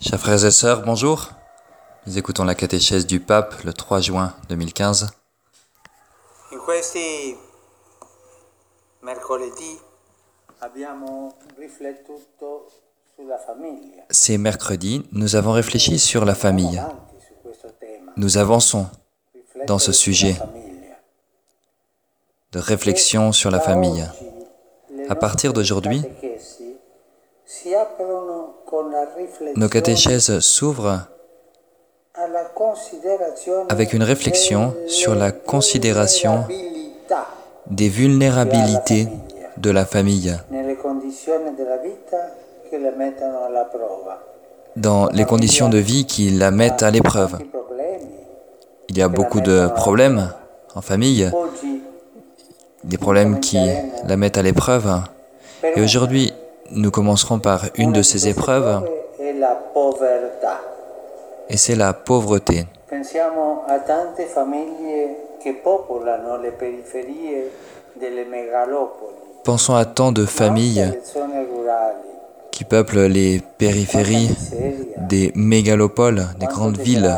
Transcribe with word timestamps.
Chers 0.00 0.18
frères 0.20 0.44
et 0.44 0.50
sœurs, 0.50 0.82
bonjour. 0.82 1.30
Nous 2.06 2.16
écoutons 2.16 2.44
la 2.44 2.54
catéchèse 2.54 3.06
du 3.06 3.20
pape 3.20 3.62
le 3.64 3.74
3 3.74 4.00
juin 4.00 4.34
2015. 4.48 5.10
In 6.52 6.58
questi 6.64 7.36
mercoledì 9.00 9.78
abbiamo 10.60 11.36
riflettuto 11.58 12.70
sulla 13.14 13.38
famiglia. 13.38 14.04
C'est 14.08 14.38
mercredi, 14.38 15.06
nous 15.12 15.36
avons 15.36 15.52
réfléchi 15.52 15.98
sur 15.98 16.24
la 16.24 16.34
famille. 16.34 16.82
Nous 18.16 18.38
avançons 18.38 18.86
dans 19.66 19.78
ce 19.78 19.92
sujet 19.92 20.36
de 22.52 22.58
réflexion 22.58 23.32
sur 23.32 23.50
la 23.50 23.60
famille. 23.60 24.08
À 25.10 25.14
partir 25.14 25.52
d'aujourd'hui, 25.52 26.02
nos 29.56 29.68
catéchèses 29.68 30.40
s'ouvrent 30.40 31.00
avec 33.68 33.92
une 33.92 34.02
réflexion 34.02 34.74
sur 34.86 35.14
la 35.14 35.30
considération 35.32 36.44
des 37.66 37.88
vulnérabilités 37.88 39.08
de 39.56 39.70
la 39.70 39.84
famille 39.84 40.36
dans 44.76 45.08
les 45.08 45.24
conditions 45.24 45.68
de 45.68 45.78
vie 45.78 46.06
qui 46.06 46.30
la 46.30 46.50
mettent 46.50 46.82
à 46.82 46.90
l'épreuve. 46.90 47.38
Il 48.88 48.96
y 48.96 49.02
a 49.02 49.08
beaucoup 49.08 49.40
de 49.40 49.68
problèmes 49.74 50.32
en 50.74 50.80
famille, 50.80 51.30
des 52.84 52.98
problèmes 52.98 53.40
qui 53.40 53.58
la 54.06 54.16
mettent 54.16 54.38
à 54.38 54.42
l'épreuve. 54.42 55.00
Et 55.74 55.82
aujourd'hui, 55.82 56.32
nous 56.70 56.90
commencerons 56.90 57.38
par 57.38 57.66
une 57.76 57.92
de 57.92 58.02
ces 58.02 58.28
épreuves, 58.28 58.82
et 61.48 61.56
c'est 61.56 61.76
la 61.76 61.92
pauvreté. 61.92 62.66
Pensons 69.44 69.74
à 69.74 69.84
tant 69.84 70.12
de 70.12 70.26
familles 70.26 70.92
qui 72.50 72.64
peuplent 72.64 73.06
les 73.06 73.40
périphéries 73.58 74.30
des 75.08 75.32
mégalopoles, 75.34 76.26
des 76.38 76.46
grandes 76.46 76.78
villes, 76.78 77.16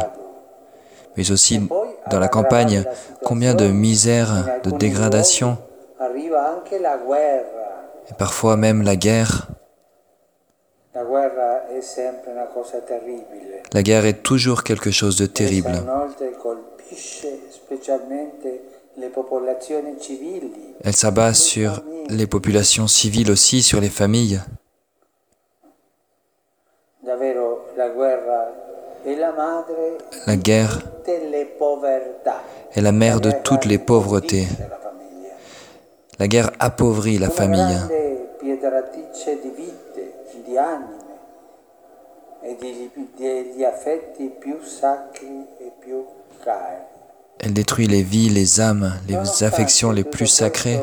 mais 1.17 1.31
aussi 1.31 1.61
dans 2.11 2.21
la 2.21 2.29
campagne, 2.29 2.85
combien 3.25 3.55
de 3.55 3.67
misère, 3.67 4.61
de 4.65 4.71
dégradation, 4.71 5.57
et 8.11 8.15
parfois 8.15 8.57
même 8.57 8.83
la 8.83 8.97
guerre. 8.97 9.49
La 13.73 13.83
guerre 13.83 14.07
est 14.07 14.23
toujours 14.23 14.65
quelque 14.65 14.91
chose 14.91 15.17
de 15.17 15.27
terrible. 15.27 15.83
Elle 20.85 20.97
s'abat 20.97 21.35
sur 21.35 21.83
les 22.09 22.27
populations 22.27 22.89
civiles 22.89 23.31
aussi, 23.31 23.63
sur 23.63 23.81
les 23.81 23.89
familles. 23.89 24.41
La 30.27 30.37
guerre 30.37 30.79
est 32.75 32.81
la 32.81 32.93
mère 32.93 33.21
de 33.21 33.31
toutes 33.45 33.65
les 33.65 33.79
pauvretés. 33.79 34.47
La 36.19 36.29
guerre 36.29 36.51
appauvrit 36.59 37.19
la 37.19 37.31
famille. 37.31 37.79
Grande 38.41 38.57
pietratrice 38.57 39.39
di 39.41 39.51
vite, 39.51 40.25
di 40.45 40.57
anime 40.57 40.97
e 42.43 42.57
di- 42.59 42.91
degli 43.17 43.65
affetti 43.65 44.29
più 44.39 44.61
sacri 44.63 45.47
e 45.59 45.73
più 45.79 46.05
cari. 46.43 46.85
Elle 47.39 47.53
détruit 47.53 47.87
les 47.89 48.03
vies, 48.03 48.29
les 48.31 48.61
âmes, 48.61 48.93
les 49.09 49.43
affections 49.45 49.93
les 49.93 50.05
plus 50.05 50.27
sacrées. 50.27 50.83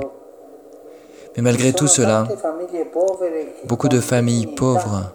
Mais 1.35 1.43
malgré 1.43 1.71
tout 1.71 1.87
cela, 1.87 2.27
beaucoup 3.65 3.87
de 3.89 3.99
familles 3.99 4.47
pauvres 4.47 5.13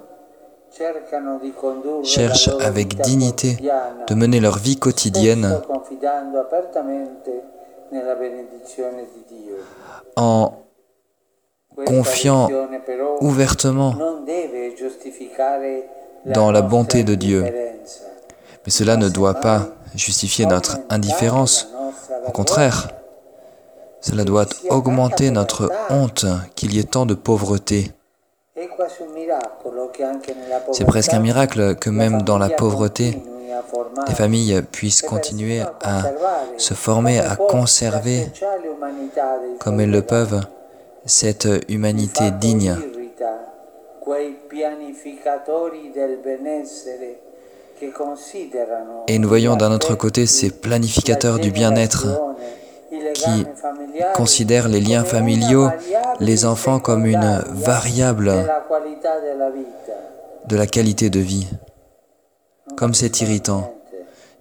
cherchent 2.04 2.48
avec 2.60 3.00
dignité 3.00 3.56
de 4.06 4.14
mener 4.14 4.38
leur 4.38 4.58
vie 4.58 4.76
quotidienne 4.78 5.60
en 10.16 10.52
confiant 11.92 12.48
ouvertement 13.20 13.94
dans 16.24 16.50
la 16.50 16.62
bonté 16.62 17.04
de 17.04 17.14
Dieu. 17.14 17.44
Mais 18.64 18.70
cela 18.70 18.96
ne 18.96 19.08
doit 19.08 19.34
pas 19.34 19.68
justifier 19.94 20.46
notre 20.46 20.78
indifférence. 20.88 21.68
Au 22.26 22.30
contraire, 22.30 22.88
cela 24.00 24.24
doit 24.24 24.46
augmenter 24.70 25.30
notre 25.30 25.70
honte 25.90 26.24
qu'il 26.54 26.74
y 26.74 26.78
ait 26.78 26.84
tant 26.84 27.04
de 27.04 27.14
pauvreté. 27.14 27.90
C'est 30.72 30.84
presque 30.86 31.12
un 31.12 31.20
miracle 31.20 31.74
que 31.76 31.90
même 31.90 32.22
dans 32.22 32.38
la 32.38 32.48
pauvreté, 32.48 33.22
les 34.08 34.14
familles 34.14 34.62
puissent 34.72 35.02
continuer 35.02 35.62
à 35.82 36.02
se 36.56 36.74
former, 36.74 37.18
à 37.20 37.36
conserver, 37.36 38.28
comme 39.60 39.80
elles 39.80 39.90
le 39.90 40.02
peuvent, 40.02 40.40
cette 41.04 41.48
humanité 41.68 42.30
digne. 42.30 42.76
Et 49.08 49.18
nous 49.18 49.28
voyons 49.28 49.56
d'un 49.56 49.72
autre 49.72 49.94
côté 49.94 50.26
ces 50.26 50.50
planificateurs 50.50 51.38
du 51.38 51.50
bien-être 51.50 52.06
qui 53.14 53.46
considèrent 54.14 54.68
les 54.68 54.80
liens 54.80 55.04
familiaux, 55.04 55.68
les 56.20 56.44
enfants 56.44 56.78
comme 56.78 57.06
une 57.06 57.42
variable 57.48 58.32
de 60.46 60.56
la 60.56 60.66
qualité 60.66 61.10
de 61.10 61.20
vie. 61.20 61.48
Comme 62.76 62.94
c'est 62.94 63.20
irritant. 63.20 63.74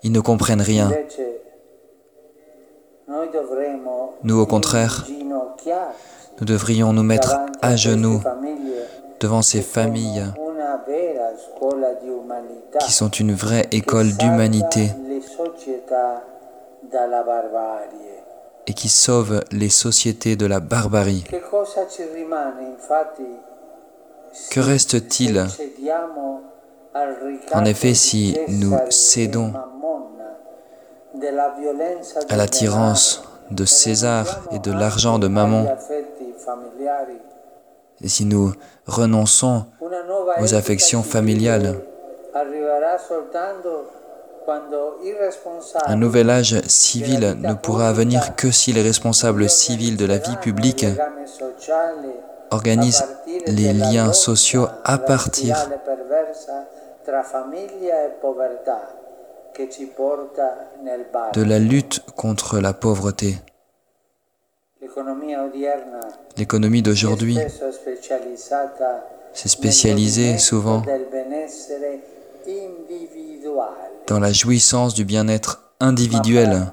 Ils 0.03 0.11
ne 0.11 0.19
comprennent 0.19 0.61
rien. 0.61 0.91
Nous, 4.23 4.39
au 4.39 4.45
contraire, 4.45 5.05
nous 6.41 6.47
devrions 6.47 6.91
nous 6.91 7.03
mettre 7.03 7.35
à 7.61 7.75
genoux 7.75 8.19
devant 9.19 9.43
ces 9.43 9.61
familles 9.61 10.25
qui 12.79 12.91
sont 12.91 13.09
une 13.09 13.33
vraie 13.33 13.67
école 13.71 14.11
d'humanité 14.17 14.89
et 18.65 18.73
qui 18.73 18.89
sauvent 18.89 19.43
les 19.51 19.69
sociétés 19.69 20.35
de 20.35 20.47
la 20.47 20.59
barbarie. 20.59 21.23
Que 24.49 24.59
reste-t-il 24.59 25.45
en 27.53 27.65
effet 27.65 27.93
si 27.93 28.35
nous 28.47 28.75
cédons 28.89 29.53
à 32.29 32.35
l'attirance 32.35 33.23
de 33.51 33.65
César 33.65 34.41
et 34.51 34.59
de 34.59 34.71
l'argent 34.71 35.19
de 35.19 35.27
Mammon 35.27 35.67
et 38.03 38.07
si 38.07 38.25
nous 38.25 38.53
renonçons 38.87 39.65
aux 40.39 40.53
affections 40.53 41.03
familiales 41.03 41.81
Un 45.85 45.95
nouvel 45.95 46.29
âge 46.29 46.61
civil 46.67 47.37
ne 47.39 47.53
pourra 47.53 47.93
venir 47.93 48.35
que 48.35 48.51
si 48.51 48.73
les 48.73 48.81
responsables 48.81 49.49
civils 49.49 49.97
de 49.97 50.05
la 50.05 50.17
vie 50.17 50.37
publique 50.37 50.85
organisent 52.49 53.05
les 53.47 53.73
liens 53.73 54.13
sociaux 54.13 54.67
à 54.83 54.97
partir 54.97 55.55
de 61.33 61.43
la 61.43 61.59
lutte 61.59 62.01
contre 62.15 62.59
la 62.59 62.73
pauvreté. 62.73 63.35
L'économie 66.37 66.81
d'aujourd'hui 66.81 67.37
s'est 69.33 69.47
spécialisée 69.47 70.37
souvent 70.39 70.81
dans 74.07 74.19
la 74.19 74.31
jouissance 74.31 74.95
du 74.95 75.05
bien-être 75.05 75.71
individuel, 75.79 76.65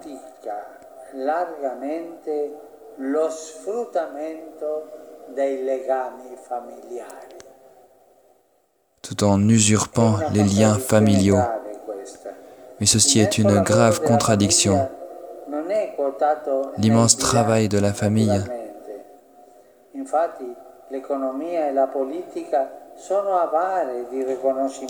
tout 9.02 9.24
en 9.24 9.48
usurpant 9.48 10.16
les 10.32 10.44
liens 10.44 10.78
familiaux. 10.78 11.38
Mais 12.80 12.86
ceci 12.86 13.20
est 13.20 13.38
une 13.38 13.60
grave 13.60 14.02
contradiction. 14.02 14.88
L'immense 16.78 17.16
travail 17.16 17.68
de 17.68 17.78
la 17.78 17.92
famille 17.92 18.42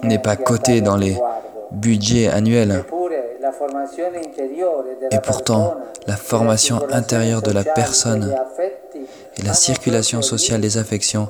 n'est 0.02 0.18
pas 0.18 0.36
coté 0.36 0.80
dans 0.80 0.96
les 0.96 1.16
budgets 1.70 2.28
annuels. 2.28 2.84
Et 5.10 5.18
pourtant, 5.18 5.76
la 6.06 6.16
formation 6.16 6.80
intérieure 6.90 7.42
de 7.42 7.52
la 7.52 7.64
personne 7.64 8.34
et 9.36 9.42
la 9.42 9.52
circulation 9.54 10.22
sociale 10.22 10.60
des 10.60 10.78
affections 10.78 11.28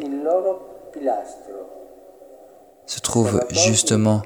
se 2.87 3.01
trouve 3.01 3.41
justement, 3.51 4.23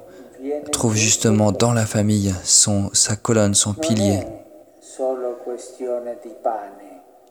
trouve 0.71 0.95
justement 0.95 1.51
dans 1.53 1.73
la 1.73 1.85
famille 1.87 2.33
son, 2.45 2.91
sa 2.93 3.17
colonne, 3.17 3.55
son 3.55 3.75
pilier. 3.75 4.21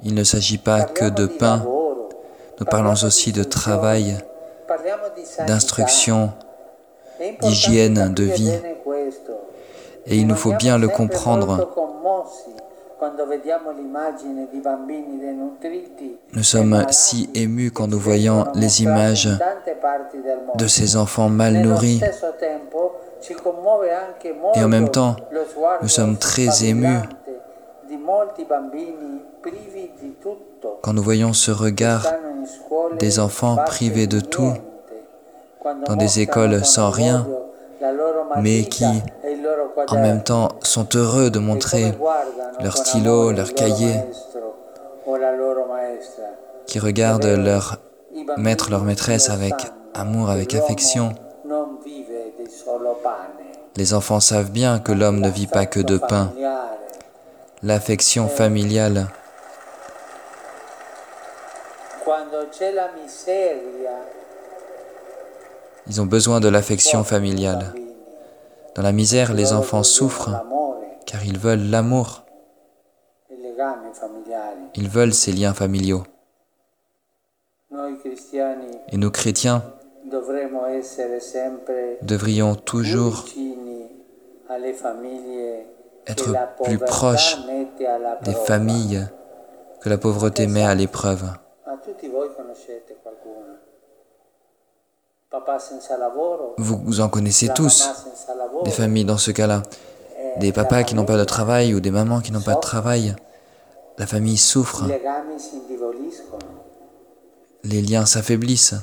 Il 0.04 0.14
ne 0.16 0.24
s'agit 0.24 0.58
pas 0.58 0.84
que 0.84 1.06
de 1.06 1.26
pain, 1.28 1.64
nous 2.60 2.66
parlons 2.66 2.94
aussi 2.94 3.32
de 3.32 3.44
travail, 3.44 4.18
d'instruction, 5.48 6.32
d'hygiène 7.42 8.14
de 8.14 8.24
vie. 8.24 8.54
Et 10.06 10.18
il 10.18 10.28
nous 10.28 10.36
faut 10.36 10.54
bien 10.54 10.78
le 10.78 10.88
comprendre. 10.88 11.70
Nous 16.34 16.44
sommes 16.44 16.86
si 16.92 17.30
émus 17.34 17.72
quand 17.72 17.88
nous 17.88 18.00
voyons 18.00 18.46
les 18.54 18.84
images 18.84 19.30
de 20.56 20.68
ces 20.68 20.98
enfants 20.98 21.30
mal 21.30 21.54
nourris. 21.54 22.02
Et 24.56 24.64
en 24.64 24.68
même 24.68 24.90
temps, 24.90 25.16
nous 25.82 25.88
sommes 25.88 26.18
très 26.18 26.64
émus 26.66 27.00
quand 30.82 30.94
nous 30.94 31.04
voyons 31.04 31.34
ce 31.34 31.52
regard 31.52 32.06
des 33.00 33.20
enfants 33.20 33.58
privés 33.66 34.08
de 34.08 34.20
tout, 34.20 34.54
dans 35.86 35.96
des 35.96 36.20
écoles 36.20 36.66
sans 36.66 36.90
rien, 36.90 37.28
mais 38.42 38.64
qui, 38.64 38.86
en 39.88 39.96
même 39.96 40.24
temps, 40.24 40.50
sont 40.62 40.88
heureux 40.96 41.30
de 41.30 41.40
montrer 41.40 41.94
leur 42.62 42.78
stylo, 42.78 43.32
leur 43.32 43.54
cahier, 43.54 43.96
qui 46.66 46.80
regardent 46.80 47.26
leur 47.26 47.80
maître, 48.38 48.70
leur 48.70 48.84
maîtresse 48.84 49.30
avec 49.30 49.54
amour, 49.94 50.30
avec 50.30 50.56
affection. 50.56 51.14
Les 53.78 53.94
enfants 53.94 54.20
savent 54.20 54.52
bien 54.52 54.80
que 54.80 54.92
l'homme 54.92 55.20
ne 55.20 55.30
vit 55.30 55.48
pas 55.48 55.66
que 55.66 55.80
de 55.80 55.98
pain. 55.98 56.32
L'affection 57.64 58.28
familiale 58.28 59.08
ils 65.88 66.02
ont 66.02 66.06
besoin 66.06 66.40
de 66.40 66.50
l'affection 66.50 67.04
familiale. 67.04 67.74
Dans 68.76 68.82
la 68.82 68.92
misère, 68.92 69.34
les 69.34 69.54
enfants 69.54 69.84
souffrent 69.84 70.44
car 71.06 71.26
ils 71.26 71.38
veulent 71.38 71.70
l'amour. 71.70 72.24
Ils 74.76 74.90
veulent 74.90 75.14
ces 75.14 75.32
liens 75.32 75.54
familiaux. 75.54 76.04
Et 78.92 78.98
nous, 78.98 79.12
chrétiens, 79.12 79.64
devrions 82.02 82.56
toujours 82.56 83.26
être 86.08 86.34
plus 86.64 86.78
proches 86.78 87.38
des 88.24 88.34
familles 88.34 89.08
que 89.82 89.90
la 89.90 89.98
pauvreté 89.98 90.48
met 90.48 90.64
à 90.64 90.76
l'épreuve. 90.76 91.24
Vous, 96.58 97.02
en 97.02 97.10
connaissez 97.10 97.50
tous, 97.56 97.90
des 98.64 98.72
familles 98.72 99.06
dans 99.06 99.18
ce 99.18 99.32
cas-là. 99.32 99.64
Des 100.38 100.52
papas 100.52 100.84
qui 100.84 100.96
n'ont 100.96 101.06
pas 101.06 101.18
de 101.18 101.24
travail 101.24 101.74
ou 101.74 101.80
des 101.80 101.92
mamans 101.92 102.22
qui 102.22 102.32
n'ont 102.32 102.42
pas 102.42 102.56
de 102.56 102.60
travail. 102.60 103.16
La 103.98 104.08
famille 104.08 104.38
souffre. 104.38 104.84
Les 107.64 107.82
liens 107.82 108.06
s'affaiblissent. 108.06 108.76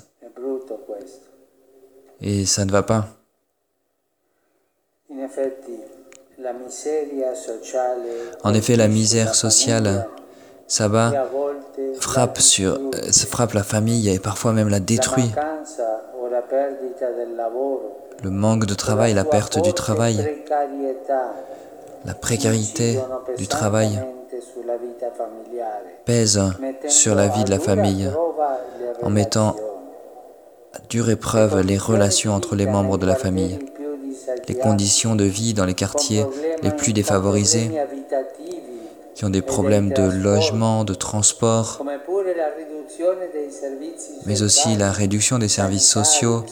Et 2.20 2.46
ça 2.46 2.64
ne 2.64 2.72
va 2.72 2.82
pas. 2.82 3.06
En 8.44 8.54
effet, 8.54 8.76
la 8.76 8.88
misère 8.88 9.34
sociale 9.34 10.06
s'abat, 10.66 11.12
frappe, 12.00 12.38
sur, 12.38 12.74
euh, 12.74 13.12
frappe 13.12 13.54
la 13.54 13.62
famille 13.62 14.08
et 14.08 14.18
parfois 14.18 14.52
même 14.52 14.68
la 14.68 14.80
détruit. 14.80 15.32
le 18.22 18.30
manque 18.30 18.66
de 18.66 18.74
travail, 18.74 19.14
la 19.14 19.24
perte 19.24 19.62
du 19.62 19.72
travail, 19.72 20.44
la 22.04 22.14
précarité 22.14 22.98
du 23.36 23.46
travail 23.46 24.00
pèse 26.04 26.40
sur 26.88 27.14
la 27.14 27.28
vie 27.28 27.44
de 27.44 27.50
la 27.50 27.58
famille 27.58 28.10
en 29.02 29.10
mettant 29.10 29.56
à 30.74 30.78
dure 30.88 31.10
épreuve 31.10 31.60
les 31.60 31.78
relations 31.78 32.32
entre 32.32 32.54
les 32.54 32.66
membres 32.66 32.98
de 32.98 33.06
la 33.06 33.14
famille, 33.14 33.58
les 34.48 34.54
conditions 34.54 35.14
de 35.14 35.24
vie 35.24 35.54
dans 35.54 35.64
les 35.64 35.74
quartiers 35.74 36.24
les 36.62 36.70
plus 36.70 36.92
défavorisés, 36.92 37.70
qui 39.14 39.24
ont 39.24 39.30
des 39.30 39.42
problèmes 39.42 39.92
de 39.92 40.02
logement, 40.02 40.84
de 40.84 40.94
transport, 40.94 41.84
mais 44.26 44.42
aussi 44.42 44.76
la 44.76 44.92
réduction 44.92 45.38
des 45.38 45.48
services 45.48 45.88
sociaux, 45.88 46.44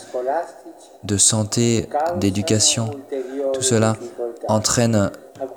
de 1.05 1.17
santé, 1.17 1.89
d'éducation. 2.17 2.91
Tout 3.53 3.63
cela 3.63 3.97
entraîne 4.49 5.11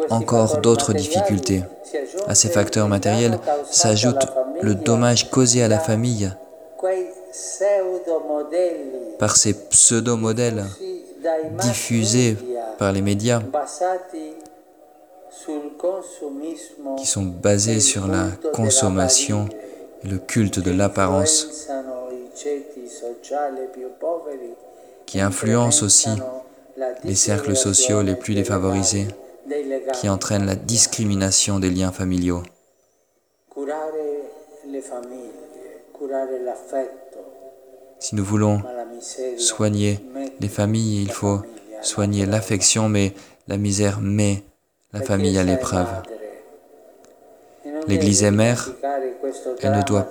encore 0.10 0.62
d'autres 0.62 0.94
difficultés. 0.94 1.64
À 2.28 2.36
ces 2.36 2.50
facteurs 2.50 2.88
matériels 2.88 3.40
s'ajoute 3.70 4.28
le 4.62 4.76
dommage 4.76 5.32
causé 5.32 5.64
à 5.64 5.68
la 5.68 5.80
famille 5.80 6.32
par 9.18 9.36
ces 9.36 9.54
pseudo-modèles 9.70 10.66
diffusés 11.60 12.38
par 12.78 12.92
les 12.92 13.02
médias 13.02 13.42
qui 16.98 17.06
sont 17.06 17.24
basés 17.24 17.80
sur 17.80 18.08
la 18.08 18.28
consommation 18.54 19.48
et 20.04 20.08
le 20.08 20.18
culte 20.18 20.60
de 20.60 20.72
l'apparence 20.72 21.68
qui 25.06 25.20
influencent 25.20 25.86
aussi 25.86 26.10
les 27.04 27.16
cercles 27.16 27.56
sociaux 27.56 28.02
les 28.02 28.16
plus 28.16 28.36
défavorisés, 28.36 29.08
qui 29.94 30.08
entraînent 30.08 30.46
la 30.46 30.56
discrimination 30.56 31.60
des 31.60 31.70
liens 31.70 31.92
familiaux. 31.92 32.44
Si 38.00 38.16
nous 38.16 38.24
voulons 38.24 38.62
soigner 39.38 40.00
les 40.40 40.48
familles, 40.48 41.04
il 41.04 41.12
faut 41.12 41.40
soigner 41.82 42.26
l'affection, 42.26 42.90
mais 42.90 43.14
la 43.48 43.58
misère 43.58 44.00
met 44.02 44.44
la 44.94 45.02
famille 45.02 45.38
à 45.38 45.44
l'épreuve. 45.44 45.88
L'Église 47.88 48.24
est 48.24 48.32
mère, 48.32 48.70
elle 49.62 49.72
ne 49.72 49.84
doit 49.84 50.08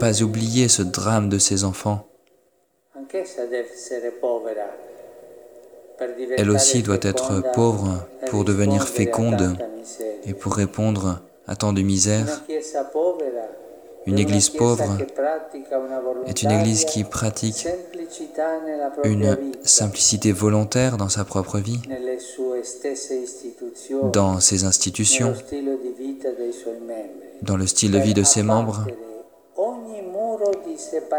pas 0.00 0.22
oublier 0.22 0.68
ce 0.68 0.82
drame 0.82 1.28
de 1.28 1.38
ses 1.38 1.64
enfants. 1.64 2.06
Elle 6.36 6.50
aussi 6.50 6.82
doit 6.82 6.98
être 7.02 7.52
pauvre 7.54 8.06
pour 8.28 8.44
devenir 8.44 8.86
féconde 8.86 9.56
et 10.24 10.34
pour 10.34 10.54
répondre 10.54 11.20
à 11.46 11.56
tant 11.56 11.72
de 11.72 11.82
misère. 11.82 12.42
Une 14.08 14.18
Église 14.18 14.48
pauvre 14.48 14.96
est 16.26 16.42
une 16.42 16.50
Église 16.50 16.86
qui 16.86 17.04
pratique 17.04 17.68
une 19.04 19.36
simplicité 19.62 20.32
volontaire 20.32 20.96
dans 20.96 21.10
sa 21.10 21.26
propre 21.26 21.58
vie, 21.58 21.80
dans 24.10 24.40
ses 24.40 24.64
institutions, 24.64 25.34
dans 27.42 27.58
le 27.58 27.66
style 27.66 27.90
de 27.90 27.98
vie 27.98 28.14
de 28.14 28.22
ses 28.22 28.42
membres, 28.42 28.86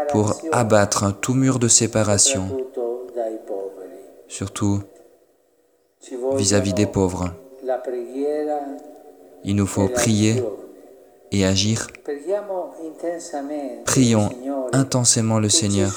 pour 0.08 0.40
abattre 0.50 1.14
tout 1.20 1.34
mur 1.34 1.60
de 1.60 1.68
séparation, 1.68 2.48
surtout 4.26 4.80
vis-à-vis 6.32 6.74
des 6.74 6.86
pauvres. 6.86 7.34
Il 9.44 9.54
nous 9.54 9.66
faut 9.66 9.86
prier 9.86 10.42
et 11.32 11.44
agir. 11.44 11.86
Prions 13.84 14.30
intensément 14.72 15.38
le 15.38 15.48
Seigneur 15.48 15.92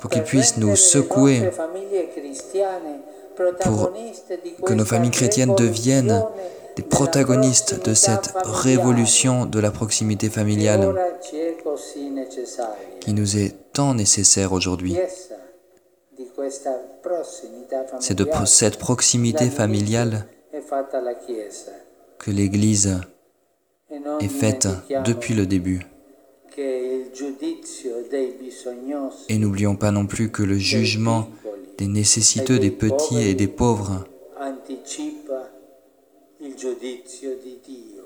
pour 0.00 0.10
qu'il 0.10 0.22
puisse 0.22 0.56
nous 0.58 0.76
secouer, 0.76 1.50
pour 3.62 3.92
que 4.64 4.74
nos 4.74 4.84
familles 4.84 5.10
chrétiennes 5.10 5.54
deviennent 5.54 6.24
des 6.76 6.82
protagonistes 6.82 7.84
de 7.84 7.94
cette 7.94 8.32
révolution 8.44 9.46
de 9.46 9.58
la 9.58 9.70
proximité 9.70 10.30
familiale 10.30 10.94
qui 13.00 13.12
nous 13.12 13.36
est 13.36 13.54
tant 13.72 13.94
nécessaire 13.94 14.52
aujourd'hui. 14.52 14.96
C'est 18.00 18.14
de 18.14 18.28
cette 18.44 18.78
proximité 18.78 19.50
familiale 19.50 20.26
que 22.18 22.30
l'Église 22.30 23.00
est 24.20 24.28
faite 24.28 24.68
depuis 25.04 25.34
le 25.34 25.46
début. 25.46 25.86
Et 29.28 29.38
n'oublions 29.38 29.76
pas 29.76 29.90
non 29.90 30.06
plus 30.06 30.30
que 30.30 30.42
le 30.42 30.58
jugement 30.58 31.28
des 31.78 31.86
nécessiteux, 31.86 32.58
des 32.58 32.70
petits 32.70 33.18
et 33.18 33.34
des 33.34 33.46
pauvres 33.46 34.04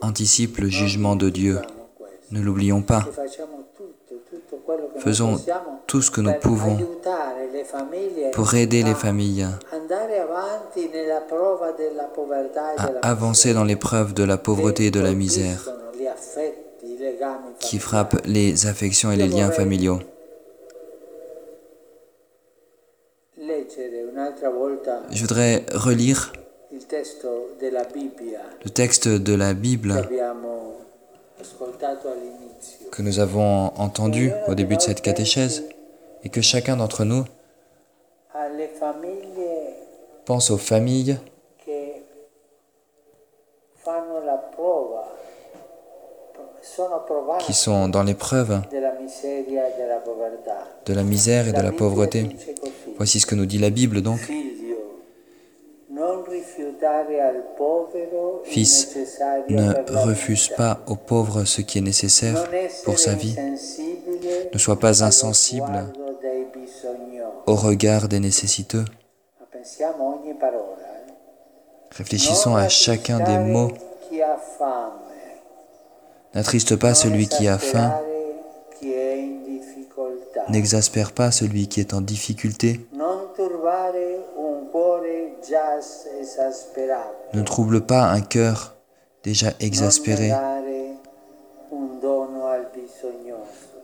anticipe 0.03 0.59
le 0.59 0.69
jugement 0.69 1.17
de 1.17 1.31
Dieu. 1.31 1.59
Ne 2.31 2.41
l'oublions 2.41 2.83
pas. 2.83 3.09
Faisons 4.99 5.37
tout 5.87 6.03
ce 6.03 6.11
que 6.11 6.21
nous 6.21 6.35
pouvons 6.35 6.79
pour 8.33 8.55
aider 8.55 8.83
les 8.83 8.95
familles. 8.95 9.47
À 12.79 13.09
avancer 13.09 13.55
dans 13.55 13.65
l'épreuve 13.65 14.15
de 14.15 14.25
la 14.25 14.37
pauvreté 14.37 14.87
et 14.87 14.91
de 14.91 15.01
la 15.01 15.13
misère 15.13 15.69
qui 17.61 17.79
frappent 17.79 18.21
les 18.27 18.67
affections 18.67 19.11
et 19.13 19.17
les 19.17 19.29
liens 19.29 19.51
familiaux. 19.51 20.01
Je 25.11 25.21
voudrais 25.21 25.65
relire 25.75 26.33
le 26.73 28.71
texte 28.71 29.09
de 29.09 29.35
la 29.35 29.55
Bible 29.55 30.09
que 32.91 33.03
nous 33.03 33.19
avons 33.19 33.73
entendu 33.77 34.33
au 34.49 34.55
début 34.55 34.77
de 34.77 34.83
cette 34.83 35.01
catéchèse 35.01 35.65
et 36.23 36.29
que 36.29 36.41
chacun 36.41 36.77
d'entre 36.77 37.05
nous 37.05 37.25
pense 40.25 40.51
aux 40.51 40.59
familles 40.59 41.19
qui 47.41 47.53
sont 47.53 47.89
dans 47.89 48.03
l'épreuve 48.03 48.61
de 48.71 48.79
la 50.95 51.03
misère 51.03 51.49
et 51.49 51.53
de 51.53 51.61
la 51.61 51.73
pauvreté. 51.73 52.29
Voici 52.97 53.21
ce 53.21 53.27
que 53.27 53.35
nous 53.35 53.47
dit 53.47 53.59
la 53.59 53.71
Bible 53.71 54.03
donc. 54.03 54.21
Fils, 58.45 58.97
ne 59.49 59.73
refuse 60.05 60.49
pas 60.49 60.81
aux 60.87 60.97
pauvres 60.97 61.45
ce 61.45 61.61
qui 61.61 61.79
est 61.79 61.83
nécessaire 61.83 62.49
pour 62.85 62.99
sa 62.99 63.15
vie. 63.15 63.37
Ne 64.53 64.59
sois 64.59 64.79
pas 64.79 65.05
insensible 65.05 65.93
au 67.47 67.55
regard 67.55 68.09
des 68.09 68.21
nécessiteux. 68.21 68.85
Réfléchissons 71.91 72.57
à 72.57 72.69
chacun 72.69 73.21
des 73.21 73.39
mots. 73.39 73.73
N'attriste 76.35 76.77
pas 76.77 76.95
celui 76.95 77.29
qui 77.29 77.49
a 77.49 77.59
faim. 77.59 78.01
N'exaspère 80.49 81.13
pas 81.13 81.31
celui 81.31 81.69
qui 81.69 81.81
est 81.81 81.95
en 81.95 82.01
difficulté. 82.01 82.81
Ne 87.35 87.43
trouble 87.43 87.83
pas 87.83 88.05
un 88.11 88.21
cœur 88.21 88.75
déjà 89.23 89.53
exaspéré. 89.61 90.33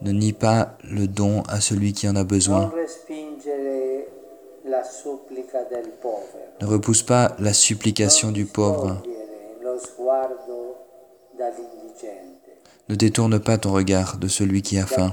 Ne 0.01 0.13
nie 0.13 0.33
pas 0.33 0.77
le 0.85 1.07
don 1.07 1.43
à 1.49 1.61
celui 1.61 1.93
qui 1.93 2.09
en 2.09 2.17
a 2.17 2.25
besoin. 2.25 2.73
Ne 6.61 6.67
repousse 6.67 7.03
pas 7.03 7.35
la 7.39 7.53
supplication 7.53 8.31
du 8.31 8.45
pauvre. 8.47 9.03
Ne 12.89 12.95
détourne 12.95 13.39
pas 13.41 13.59
ton 13.59 13.73
regard 13.73 14.17
de 14.19 14.29
celui 14.29 14.63
qui 14.63 14.79
a 14.79 14.87
faim. 14.87 15.13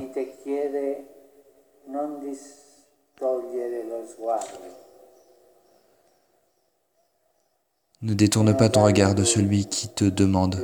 Ne 8.06 8.14
détourne 8.14 8.56
pas 8.56 8.70
ton 8.70 8.84
regard 8.84 9.16
de 9.16 9.24
celui 9.24 9.66
qui 9.66 9.88
te 9.88 10.06
demande 10.06 10.62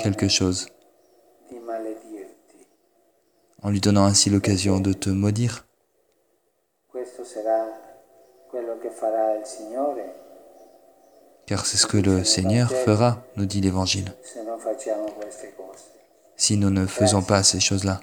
quelque 0.00 0.26
chose, 0.26 0.66
en 3.62 3.70
lui 3.70 3.80
donnant 3.80 4.04
ainsi 4.04 4.30
l'occasion 4.30 4.80
de 4.80 4.92
te 4.92 5.08
maudire. 5.08 5.64
Car 11.46 11.66
c'est 11.66 11.76
ce 11.76 11.86
que 11.86 11.98
le 11.98 12.24
Seigneur 12.24 12.72
fera, 12.72 13.22
nous 13.36 13.46
dit 13.46 13.60
l'Évangile, 13.60 14.12
si 16.36 16.56
nous 16.56 16.70
ne 16.70 16.86
faisons 16.86 17.22
pas 17.22 17.44
ces 17.44 17.60
choses-là. 17.60 18.00